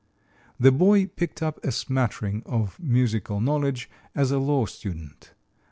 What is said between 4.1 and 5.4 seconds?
as a law student.